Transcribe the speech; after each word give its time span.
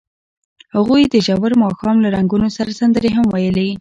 هغوی 0.75 1.03
د 1.07 1.15
ژور 1.25 1.51
ماښام 1.63 1.97
له 2.03 2.09
رنګونو 2.15 2.47
سره 2.57 2.77
سندرې 2.79 3.09
هم 3.15 3.25
ویلې. 3.33 3.69